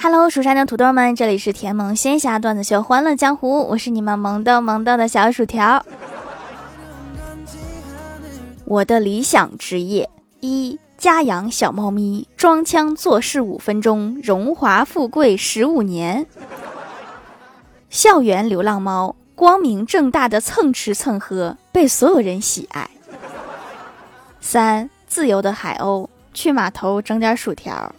[0.00, 5.84] Hello，蜀山的土豆们，这里是甜萌仙侠段子秀《欢乐江湖》，我是你们萌豆萌豆的小薯条。
[8.64, 10.08] 我的理想职业：
[10.38, 16.24] 一、家养小猫咪，装腔作势五分钟，荣华富贵十五年；
[17.90, 22.88] 校园流浪猫，光明正大的蹭吃蹭喝，被所有人喜爱。
[24.40, 27.92] 三、自由的海鸥，去码头整点薯条。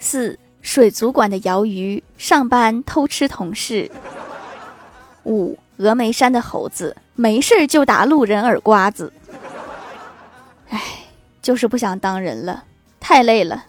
[0.00, 0.36] 四。
[0.68, 3.90] 水族馆的鳐鱼上班偷吃同事。
[5.24, 9.10] 五峨眉山的猴子没事就打路人耳刮子。
[10.68, 10.78] 唉，
[11.40, 12.64] 就是不想当人了，
[13.00, 13.64] 太累了。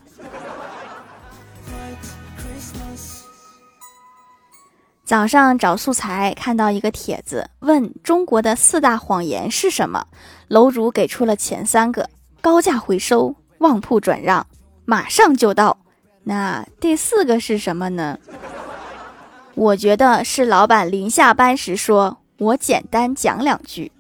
[5.05, 10.05] 早上找素材，看到一个帖子，问中国的四大谎言是什么？
[10.49, 12.09] 楼主给出了前三个：
[12.41, 14.45] 高价回收、旺铺转让、
[14.83, 15.78] 马上就到。
[16.29, 18.19] 那第四个是什么呢？
[19.55, 23.91] 我觉得是老板临下班时说：“我简单讲两句。”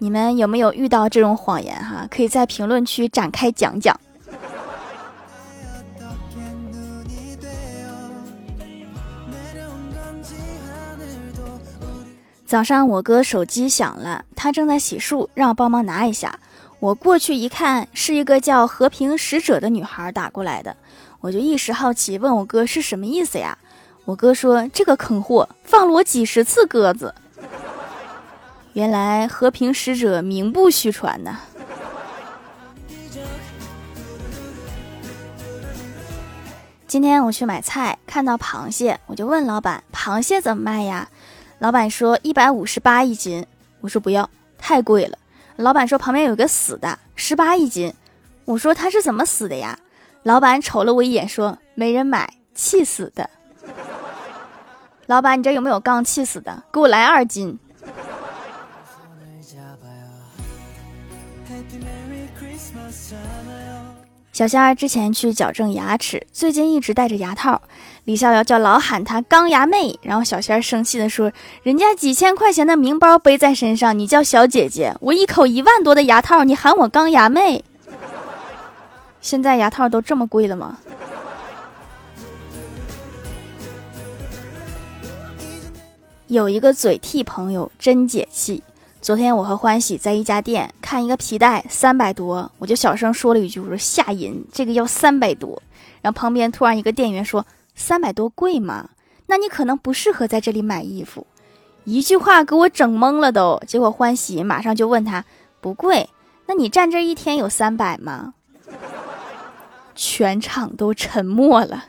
[0.00, 2.08] 你们有没有遇到这种谎言哈？
[2.10, 3.94] 可以在评论区展开讲讲。
[12.46, 16.38] 早上我哥手机响了，他正在洗漱，让我帮忙拿一下。
[16.82, 20.76] 我过去一看，是一个叫和平使者的女孩打过来的，
[21.20, 23.56] 我就一时好奇，问我哥是什么意思呀？
[24.04, 27.14] 我哥说这个坑货放了我几十次鸽子。
[28.72, 31.38] 原来和平使者名不虚传呐。
[36.88, 41.08] 今天我去买菜，看到螃蟹，我就问老板：螃蟹怎么卖呀？
[41.60, 43.46] 老板说一百五十八一斤。
[43.82, 45.16] 我说不要，太贵了。
[45.56, 47.92] 老板说旁边有个死的，十八一斤。
[48.44, 49.78] 我说他是怎么死的呀？
[50.22, 53.28] 老板瞅了我一眼，说没人买，气死的。
[55.06, 56.62] 老板，你这有没有刚气死的？
[56.72, 57.58] 给我来二斤。
[64.32, 67.60] 小仙儿之前去矫正牙齿，最近一直戴着牙套。
[68.04, 71.30] 李逍遥叫老喊他钢牙妹，然后小仙儿生气的说
[71.62, 77.62] ：“人家几千块钱的名包背在身上，你叫小姐姐；我一口一万多的牙套，你喊我钢牙妹。
[79.20, 80.78] 现在牙套都这么贵了吗？”
[86.28, 88.62] 有一个嘴替朋友真解气。
[89.02, 95.60] 昨天我和欢喜在一家店看一个皮带，三百多，我就小声说了一句：“我说吓人，这个要三百多。”
[96.00, 98.90] 然后旁边突然一个店员说：“三百多贵吗？
[99.26, 101.26] 那你可能不适合在这里买衣服。”
[101.82, 103.60] 一句话给我整懵了都。
[103.66, 105.24] 结果欢喜马上就问他
[105.60, 106.08] ：“不贵？
[106.46, 108.34] 那你站这一天有三百吗？”
[109.96, 111.86] 全场都沉默了。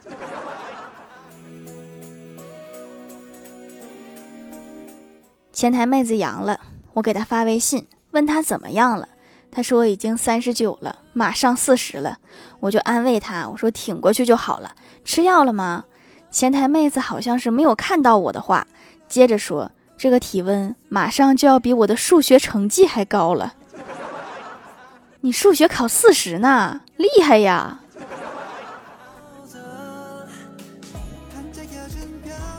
[5.51, 6.59] 前台妹子阳了。
[6.93, 9.09] 我给他发微信，问他怎么样了，
[9.51, 12.17] 他说已经三十九了，马上四十了。
[12.59, 14.75] 我就安慰他，我说挺过去就好了。
[15.03, 15.85] 吃药了吗？
[16.31, 18.65] 前台妹子好像是没有看到我的话，
[19.07, 23.53] 接着说这个体温马上就要比我的数学成绩还高了。
[25.21, 27.81] 你数学考四十呢，厉害呀！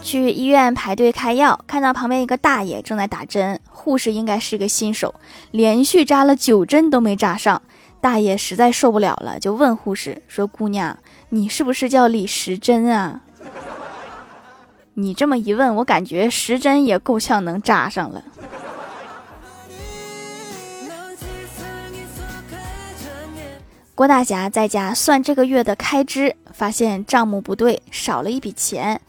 [0.05, 5.15] 去医院排队开药，看到旁边一个大爷正在打针，护士应该是个新手，
[5.51, 7.61] 连续扎了九针都没扎上。
[8.03, 10.99] 大爷实在受不了了，就问护士说：“姑娘，
[11.31, 13.23] 你是不是叫李时珍啊？”
[14.93, 18.23] 你这么一问，我感觉时针也够呛能扎上了。
[23.95, 29.01] 郭大侠在家算这个月的开支，发现账目不对，少了一笔钱。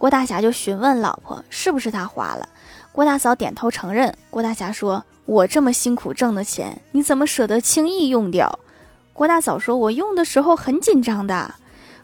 [0.00, 2.48] 郭大侠就询问老婆是不是他花了，
[2.90, 4.16] 郭大嫂点头承认。
[4.30, 8.58] 郭大侠说：“我这么辛苦挣的钱，你怎么舍得轻易用掉？”
[9.12, 11.54] 郭大嫂说：“我用的时候很紧张的。”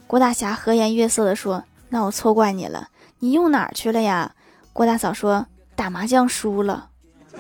[0.06, 2.88] 郭大侠和颜悦色地说：“那我错怪你了，
[3.20, 4.34] 你用哪儿去了呀？”
[4.74, 6.90] 郭大嫂说：“打麻将输了，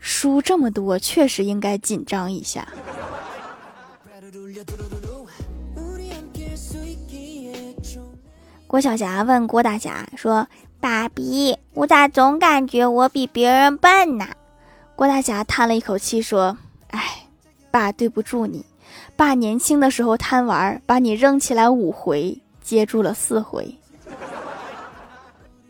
[0.00, 2.66] 输这么多，确实应该紧张一下。”
[8.68, 10.46] 郭晓霞问郭大侠说
[10.78, 14.28] ：“爸比，我咋总感觉我比别人笨呢？”
[14.94, 16.58] 郭大侠叹了一口气说
[16.92, 17.26] ：“哎，
[17.70, 18.66] 爸对不住你。
[19.16, 23.78] 爸年轻的时候贪玩，把你扔起来五回，接住了四回。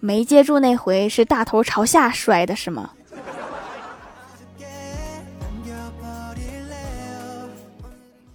[0.00, 2.90] 没接住那回是大头朝下摔的，是吗？”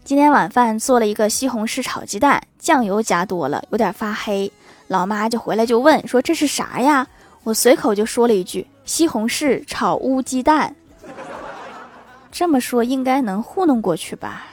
[0.06, 4.50] 今天晚饭做了一个西红柿炒鸡蛋，酱油加多了，有点发黑。
[4.88, 7.06] 老妈就回来就问说这是啥呀？
[7.44, 10.74] 我随口就说了一句西红柿炒乌鸡蛋。
[12.31, 14.45] 这么说应该能糊弄过去吧？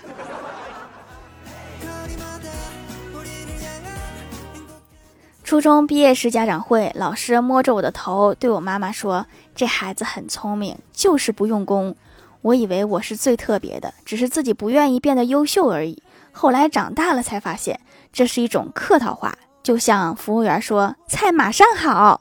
[5.45, 11.95] 初中毕业时家长会，老师摸着我的头对我妈妈说：“这孩子很聪明，就是不用功。”
[12.43, 16.03] 我以为我是最特别的，只是自己不愿意变得优秀而已。
[16.33, 17.79] 后来长大了才发现，
[18.13, 22.21] 这是一种客套话，就像服务员说：“菜马上好。”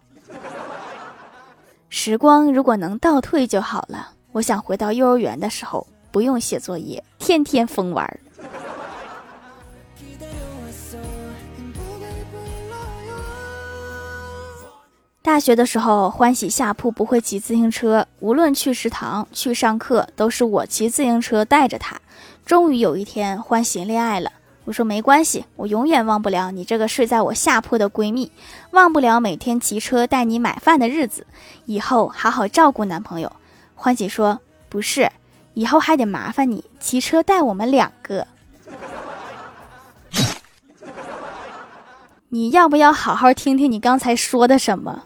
[1.89, 4.11] 时光如果能倒退就好了。
[4.33, 8.19] 我想回到幼儿园的时候，不用写作业，天天疯玩。
[15.23, 21.99] 大学的时候，欢喜下铺不会骑自行车，无论去食堂、去上课，都是我骑自行车带着他。
[22.45, 24.31] 终于有一天，欢喜恋爱了。
[24.69, 28.31] 我说没关系，我永远忘不了你这个睡在我下铺的闺蜜，
[28.69, 31.25] 忘不了每天骑车带你买饭的日子。
[31.65, 33.31] 以后好好照顾男朋友。
[33.73, 34.39] 欢喜说
[34.69, 35.09] 不是，
[35.55, 38.27] 以后还得麻烦你骑车带我们两个。
[42.29, 45.03] 你要不要好好听听你刚才说的什么？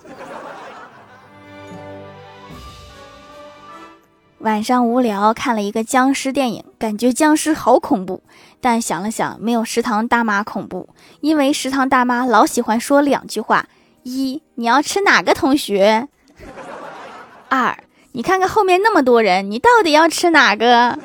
[4.43, 8.21] 晚上无聊看了一个僵尸电影，感觉僵尸好恐怖，
[8.59, 10.89] 但想了想，没有食堂大妈恐怖，
[11.21, 13.67] 因为食堂大妈老喜欢说两句话：
[14.03, 16.09] 一，你要吃哪个同学？
[17.47, 17.77] 二，
[18.11, 20.99] 你看看后面那么多人，你到底要吃哪个？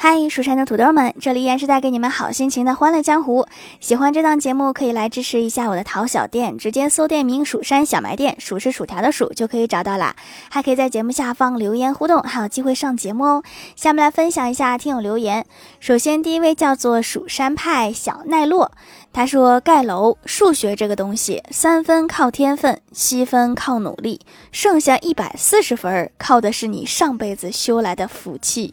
[0.00, 3.44] 嗨，蜀山的土豆们，这里依然是带给你们好心情的欢乐江湖。
[3.80, 10.14] 喜欢这档节目，可以来支持一下我的淘小店，直接搜店名“蜀山小卖店”，数是薯条的数就可以找到啦。
[10.50, 13.42] 还可以在节目下方留言互动，还有机会上节目哦。
[13.74, 15.44] 下面来分享一下听友留言。
[15.80, 18.70] 首先，第一位叫做蜀山派小奈落，
[19.12, 24.20] 他说：“盖楼数学这个东西，三分靠天分，七分靠努力，
[24.52, 28.72] 剩下一百四十分靠的是你上辈子修来的福气。”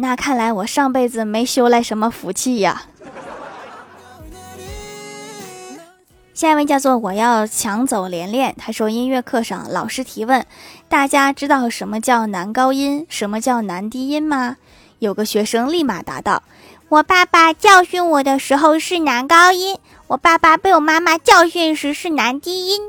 [0.00, 2.82] 那看来我上辈子没修来什么福气呀。
[6.32, 10.46] 下一位叫做我要抢走连连，他说音乐课上老师提问，
[10.88, 14.56] 大家知道什么叫男高音，什么叫男低音吗？
[15.00, 16.44] 有个学生立马答道：
[16.90, 22.80] 我爸爸教训我的时候是男高音，我爸爸被我妈妈教训时是男低音。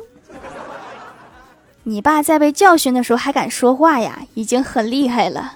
[1.82, 5.56] 你爸在被教训的时候还敢说话呀，已经很厉害了。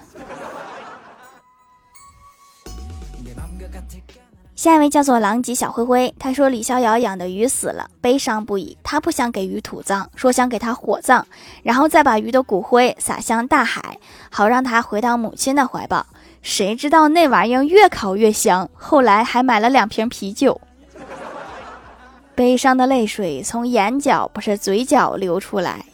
[4.64, 8.74] 下一位叫做狼藉小灰灰，他说李逍遥养的鱼死了，悲伤不已。
[8.82, 11.22] 他不想给鱼土葬，说想给他火葬，
[11.62, 13.98] 然后再把鱼的骨灰撒向大海，
[14.30, 16.06] 好让他回到母亲的怀抱。
[16.40, 20.58] 谁知道那玩意儿越烤越香，后来还买了两瓶啤酒。
[22.34, 25.84] 悲伤的泪水从眼角不是嘴角流出来。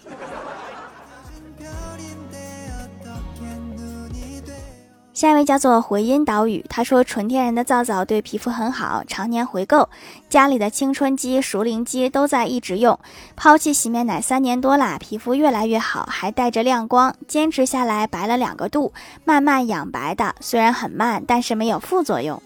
[5.20, 9.90] 下一位叫做回音岛屿，他说纯天然的皂皂对皮肤很好，常年回购。
[10.30, 12.98] 家里的青春肌、熟龄肌都在一直用，
[13.36, 18.94] 抛弃洗面奶三年多啦，皮肤越来越好，还带着亮光，坚持下来白了两个度，
[19.26, 22.42] 慢慢养白的，虽然很慢，但是没有副作用。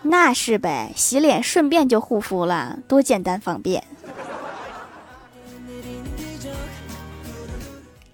[0.00, 3.84] 那是呗，洗脸顺便就护肤了，多简单方便。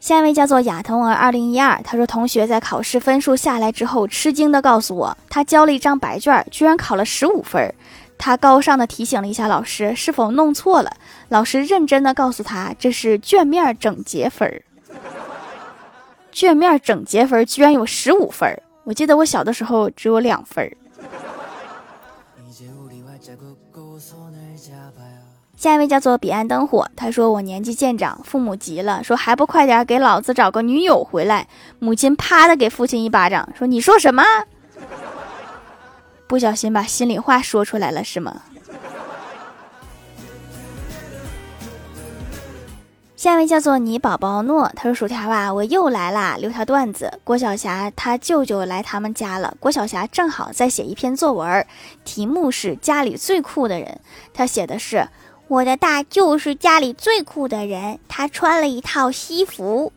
[0.00, 7.72] 下一位叫做亚童儿二零一二，他说同学在考试分数下来之后，吃惊的告诉我，他交了一张白卷，居然考了十五分。
[8.16, 10.90] 他高尚的提醒了一下老师，是否弄错了？
[11.28, 14.62] 老师认真的告诉他，这是卷面整洁分。
[16.32, 20.70] 卷面整洁分居然有十五分，我记得我小的时候只有两分。
[25.60, 31.48] 下一位叫做彼岸灯火，他说我年纪渐长，父母急了，说还不快点给老子找个女友回来。
[31.78, 34.24] 母亲啪的给父亲一巴掌，说你说什么？
[36.26, 38.40] 不小心把心里话说出来了是吗？
[43.14, 47.20] 下一位叫做你宝宝诺，他说薯条啊，我又来啦，留条段子。
[47.22, 51.66] 郭晓霞他舅舅来他们家了，郭晓霞正好在写一篇作文，
[52.02, 54.00] 题目是家里最酷的人，
[54.32, 55.06] 他写的是。
[55.50, 59.92] 我的大舅是家里最酷的人，他穿了一套西服。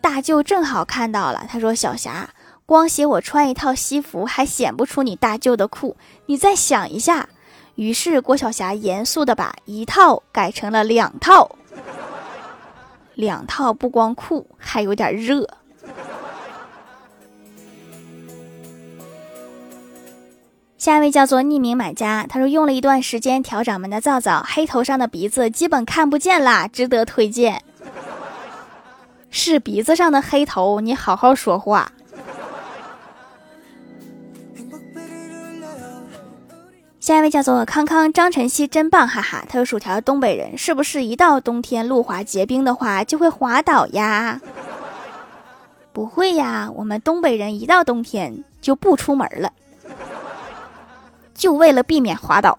[0.00, 2.30] 大舅正好看到了，他说：“小霞，
[2.64, 7.28] 光写我穿一套西服还显不出你大舅的酷，你再想一下。”
[7.76, 11.54] 于是郭晓霞严肃的把一套改成了两套。
[13.12, 15.46] 两套不光酷，还有点热。
[20.84, 27.62] 下一位叫做匿名买家，他说用了一段时间调掌门的皂皂，黑头上的鼻子基本看不见啦，值得推荐。
[29.30, 31.90] 是鼻子上的黑头，你好好说话。
[37.00, 39.42] 下一位叫做康康张晨曦，真棒，哈哈。
[39.48, 44.38] 他说薯条东北人，是不是一到冬天路滑结冰的话就会滑倒呀？
[45.94, 49.50] 不会呀，我们东北人一到冬天就不出门了。
[51.34, 52.58] 就为了避免滑倒。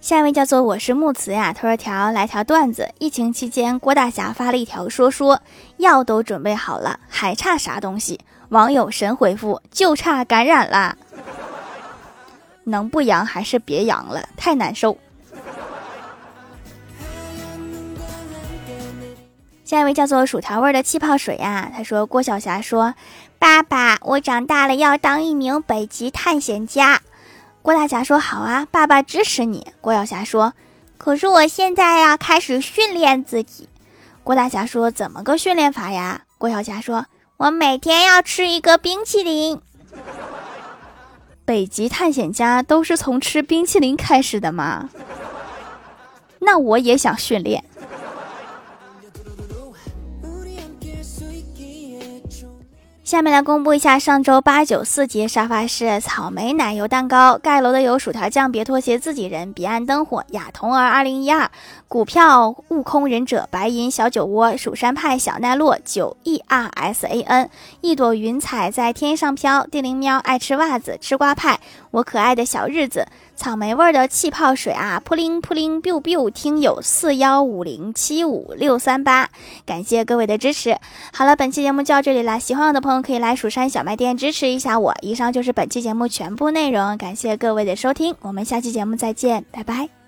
[0.00, 2.90] 下一位叫做我是木慈呀，他说条来条段子。
[2.98, 5.40] 疫情期间，郭大侠发了一条说说，
[5.78, 8.20] 药都准备好了，还差啥东西？
[8.50, 10.94] 网友神回复，就差感染啦。
[12.64, 14.98] 能不阳还是别阳了，太难受。
[19.64, 22.94] 下一位叫做薯条味的气泡水呀，他说郭晓霞说。
[23.38, 27.02] 爸爸，我长大了要当一名北极探险家。
[27.62, 30.54] 郭大侠说：“好啊，爸爸支持你。”郭晓霞说
[30.98, 33.68] ：“可是我现在要开始训练自己。”
[34.24, 39.60] 郭大侠说：“怎么个训练法呀？”郭晓霞说：“我每天要吃一个冰淇淋。”
[41.44, 44.88] 北极探险家都是从吃冰淇淋开始的吗？
[46.38, 47.64] 那我也想训练。
[53.04, 61.50] 下面来公布一下上周八九四节沙发是草莓奶油蛋糕，盖楼的有薯条酱、别拖鞋、自己人、彼岸灯火、亚童儿、二零一二
[61.86, 67.50] 股票、悟空忍者、白银小酒窝、蜀山派、小奈落、九 E R S A N、
[67.82, 73.06] 一朵云彩在天上飘、地灵喵爱吃袜子、吃瓜派、我可爱的小日子。
[73.36, 79.28] 草莓味的气泡水啊，扑灵扑灵，biu biu，听友四幺五零七五六三八，
[79.66, 80.78] 感谢各位的支持。
[81.12, 84.94] 好了，本期节目就到这里了，喜欢我的朋友可以来蜀山小卖店支持一下我。
[85.02, 90.03] 以上就是本期节目全部内容，感谢各位的收听，我们下期节目再见，拜拜。